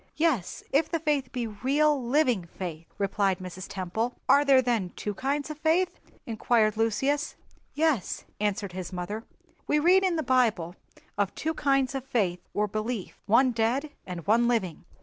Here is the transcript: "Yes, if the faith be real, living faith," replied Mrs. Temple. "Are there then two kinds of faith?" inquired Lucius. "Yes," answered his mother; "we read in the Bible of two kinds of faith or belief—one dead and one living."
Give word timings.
"Yes, 0.15 0.63
if 0.71 0.89
the 0.89 0.99
faith 0.99 1.31
be 1.31 1.45
real, 1.45 2.03
living 2.03 2.47
faith," 2.57 2.87
replied 2.97 3.37
Mrs. 3.37 3.67
Temple. 3.69 4.15
"Are 4.27 4.43
there 4.43 4.59
then 4.59 4.89
two 4.95 5.13
kinds 5.13 5.51
of 5.51 5.59
faith?" 5.59 5.99
inquired 6.25 6.75
Lucius. 6.75 7.35
"Yes," 7.75 8.25
answered 8.39 8.71
his 8.73 8.91
mother; 8.91 9.25
"we 9.67 9.77
read 9.77 10.03
in 10.03 10.15
the 10.15 10.23
Bible 10.23 10.75
of 11.19 11.35
two 11.35 11.53
kinds 11.53 11.93
of 11.93 12.03
faith 12.03 12.39
or 12.55 12.65
belief—one 12.67 13.51
dead 13.51 13.91
and 14.07 14.25
one 14.25 14.47
living." 14.47 14.85